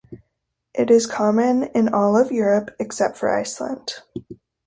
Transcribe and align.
It 0.73 0.89
is 0.89 1.05
common 1.05 1.61
in 1.61 1.93
all 1.93 2.17
of 2.17 2.31
Europe, 2.31 2.75
except 2.79 3.17
for 3.19 3.29
Iceland. 3.31 4.01